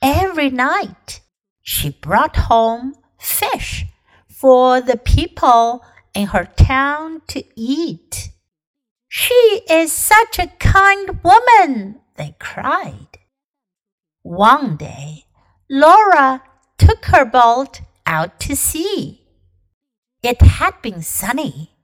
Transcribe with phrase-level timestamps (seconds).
[0.00, 1.20] Every night
[1.60, 3.86] she brought home fish
[4.28, 5.84] for the people
[6.14, 8.30] in her town to eat.
[9.08, 13.11] She is such a kind woman, they cried.
[14.32, 15.26] One day,
[15.68, 16.42] Laura
[16.78, 19.26] took her boat out to sea.
[20.22, 21.76] It had been sunny,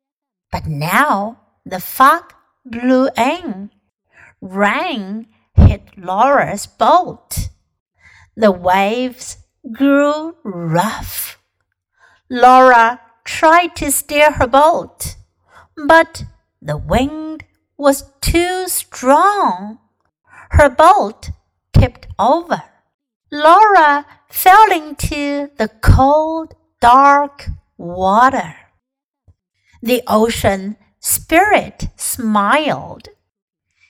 [0.50, 2.32] but now the fog
[2.64, 3.70] blew in.
[4.40, 7.50] Rain hit Laura's boat.
[8.34, 9.36] The waves
[9.70, 11.38] grew rough.
[12.30, 15.16] Laura tried to steer her boat,
[15.86, 16.24] but
[16.62, 17.44] the wind
[17.76, 19.80] was too strong.
[20.52, 21.28] Her boat
[22.18, 22.62] over.
[23.30, 28.56] Laura fell into the cold, dark water.
[29.82, 33.08] The ocean spirit smiled.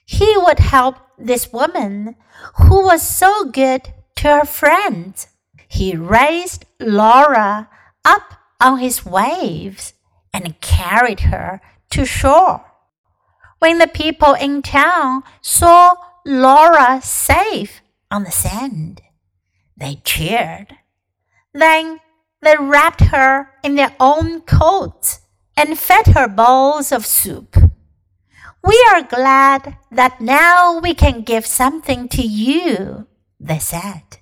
[0.05, 2.17] He would help this woman
[2.57, 5.29] who was so good to her friends.
[5.69, 7.69] He raised Laura
[8.05, 9.95] up on his waves
[10.33, 12.65] and carried her to shore.
[13.59, 19.02] When the people in town saw Laura safe on the sand.
[19.78, 20.78] They cheered.
[21.54, 22.00] Then
[22.42, 25.20] they wrapped her in their own coats
[25.56, 27.58] and fed her bowls of soup.
[28.64, 33.08] We are glad that now we can give something to you,
[33.40, 34.20] they said.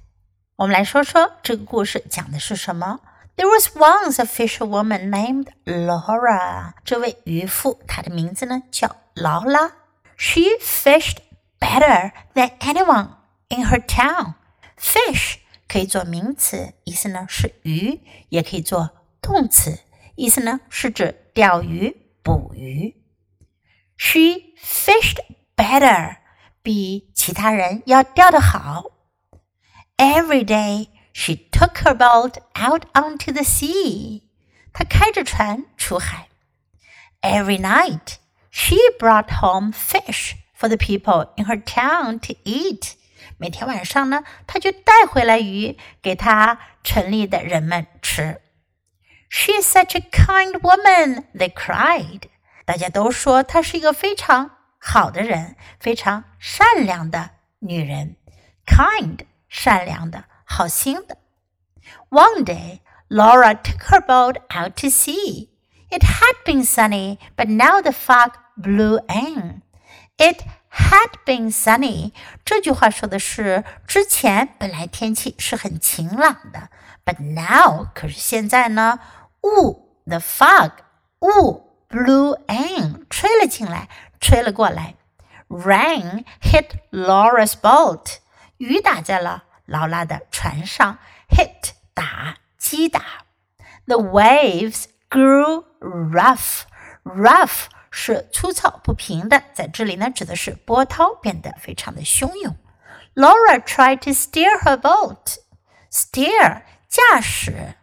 [0.56, 3.00] 我们来说说这个故事讲的是什么。
[3.38, 6.74] There was once a fisherwoman named Laura.
[6.84, 9.72] 这位渔妇，她的名字呢叫劳拉。
[10.18, 11.18] She fished
[11.60, 13.10] better than anyone
[13.56, 14.36] in her town.
[14.78, 15.38] Fish
[15.68, 18.00] 可以做名词，意思呢是鱼，
[18.30, 18.90] 也可以做
[19.22, 19.80] 动词，
[20.16, 22.96] 意思呢是指钓鱼、捕鱼。
[23.98, 25.20] She fished
[25.56, 26.18] better，
[26.62, 28.86] 比其他人要钓得好。
[29.98, 34.24] Every day she took her boat out onto the sea.
[34.74, 36.30] 她开着船出海。
[37.22, 38.16] Every night
[38.50, 42.94] she brought home fish for the people in her town to eat.
[43.38, 48.42] 每天晚上呢，她就带回来鱼给她城里的人们吃。
[49.30, 52.24] She is such a kind woman, they cried.
[52.66, 58.18] 大家都说她是一个非常好的人，非常善良的女人。
[58.66, 61.18] Kind，善良的，好心的。
[62.10, 65.50] One day, Laura took her boat out to sea.
[65.90, 69.62] It had been sunny, but now the fog blew in.
[70.18, 70.44] It
[70.76, 72.12] had been sunny。
[72.46, 76.70] 这句话说的是之前本来天气是很晴朗的，
[77.06, 79.00] but now 可是现在呢，
[79.44, 80.72] 雾 the fog
[81.20, 83.90] 雾 blew in 吹了进来，
[84.20, 84.96] 吹了过来。
[85.50, 88.18] Rain hit Laura's boat，
[88.58, 90.98] 雨打在了劳拉的船上，
[91.30, 93.02] hit 打击打。
[93.86, 96.62] The waves grew rough
[97.04, 97.66] rough
[97.96, 102.56] 是粗糙不平的，在这里呢指的是波涛变得非常的汹涌。
[103.16, 105.38] Laura tried to steer her boat.
[105.92, 107.76] Steer 驾驶，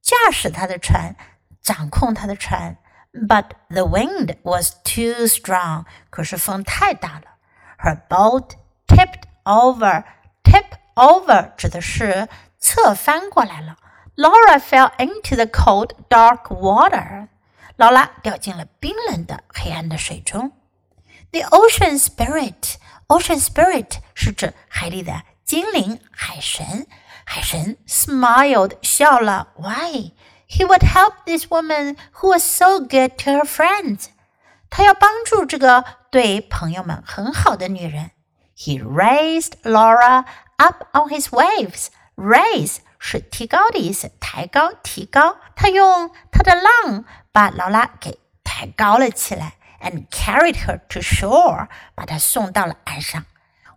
[0.00, 1.16] 驾驶她的船，
[1.62, 2.78] 掌控她的船。
[3.12, 5.84] But the wind was too strong.
[6.10, 7.36] 可是风太大了。
[7.78, 10.04] Her boat tipped over.
[10.42, 12.28] Tip over 指的是
[12.58, 13.76] 侧翻过来了。
[14.16, 17.28] Laura fell into the cold, dark water.
[17.78, 20.52] 劳拉掉进了冰冷的黑暗的水中。
[21.32, 22.74] The ocean spirit,
[23.08, 26.86] ocean spirit 是指海里的精灵、海神。
[27.24, 29.48] 海神 smiled 笑了。
[29.56, 30.12] Why?
[30.46, 34.06] He would help this woman who was so good to her friends.
[34.70, 38.10] 他要帮助这个对朋友们很好的女人。
[38.56, 40.24] He raised Laura
[40.56, 41.88] up on his waves.
[42.14, 45.38] Raise 是提高的意思，抬高、提高。
[45.56, 47.04] 他用他的浪
[47.38, 53.24] 把劳拉给抬高了起来，and carried her to shore，把她送到了岸上。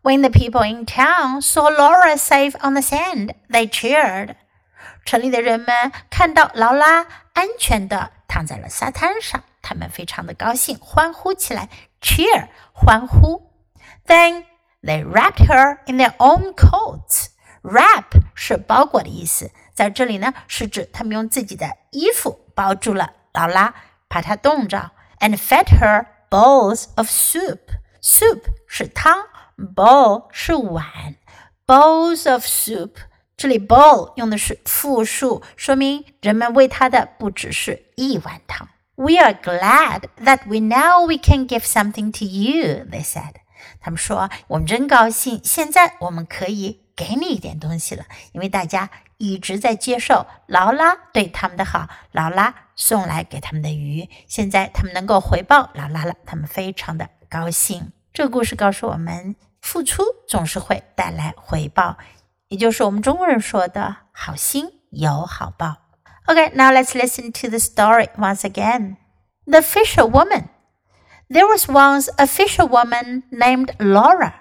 [0.04, 4.36] When the people in town saw Laura safe on the sand, they cheered.
[5.04, 11.70] 城里的人们看到劳拉安全的躺在了沙滩上，他们非常的高兴，欢呼起来，
[12.02, 13.52] cheer 欢呼。
[14.06, 14.46] Then
[14.82, 17.28] they wrapped her in their own coats.
[17.64, 18.06] Wrap
[18.36, 23.74] 是包裹的意思，在这里呢是指他们用自己的衣服包住了 劳拉，
[24.10, 27.60] 怕她冻着，and fed her bowls of soup.
[28.02, 29.26] Soup 是汤，
[29.58, 31.16] bowl 是碗，
[31.66, 32.92] bowls of soup。
[33.36, 38.68] 这里 bowl 用的是复数，说明人们喂他的不只是一碗汤。
[38.96, 43.34] We are glad that we now we can give something to you, they said.
[43.80, 57.92] 他们说我们真高兴，现在我们可以给你一点东西了，因为大家一直在接受劳拉对他们的好，劳拉 送来给他们的鱼，现在他们能够回报劳拉了，他们非常的高兴。
[58.14, 61.98] 这个故事告诉我们，付出总是会带来回报，
[62.48, 65.78] 也就是我们中国人说的好心有好报。
[66.26, 68.98] Okay, now let's listen to the story once again.
[69.46, 70.50] The Fisherwoman.
[71.30, 74.34] There was once a fisherwoman named Laura.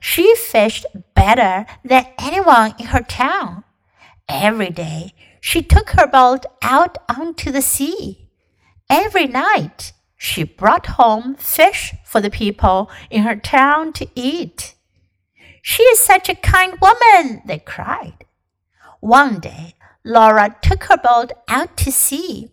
[0.00, 3.64] She fished better than anyone in her town.
[4.26, 5.12] Every day,
[5.47, 8.27] she took her boat out onto the sea.
[8.89, 14.75] Every night, she brought home fish for the people in her town to eat.
[15.61, 18.25] She is such a kind woman, they cried.
[18.99, 22.51] One day, Laura took her boat out to sea.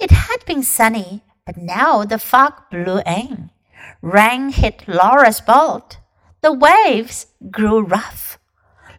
[0.00, 3.50] It had been sunny, but now the fog blew in.
[4.02, 5.98] Rain hit Laura's boat.
[6.40, 8.40] The waves grew rough.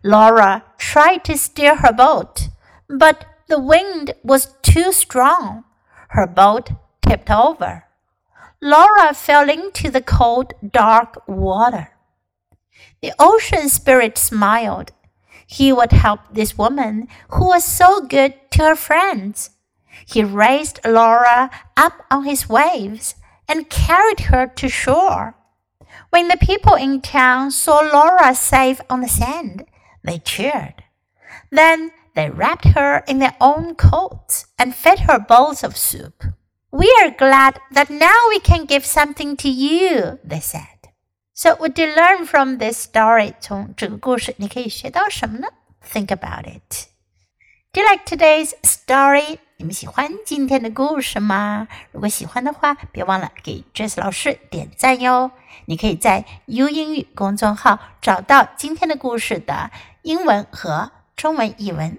[0.04, 2.48] Laura tried to steer her boat,
[2.90, 5.64] but the wind was too strong.
[6.10, 6.72] Her boat
[7.06, 7.84] tipped over.
[8.62, 11.90] Laura fell into the cold, dark water.
[13.02, 14.92] The ocean spirit smiled.
[15.46, 19.52] He would help this woman who was so good to her friends.
[20.08, 23.16] He raised Laura up on his waves
[23.48, 25.36] and carried her to shore.
[26.10, 29.66] When the people in town saw Laura safe on the sand,
[30.04, 30.84] they cheered.
[31.52, 36.25] Then they wrapped her in their own coats and fed her bowls of soup.
[36.71, 40.79] We are glad that now we can give something to you, they said.
[41.35, 43.35] So, what do you learn from this story?
[43.41, 45.49] 从这个故事，你可以学到什么呢？
[45.83, 46.87] Think about it.
[47.73, 49.39] Do you like today's story?
[49.57, 51.69] 你们喜欢今天的故事吗？
[51.93, 55.31] 如果喜欢的话，别忘了给 Jess 老师点赞哟。
[55.67, 59.71] 你可以在 U 英语公众号找到今天的故事的
[60.03, 61.99] 英文和中文译文。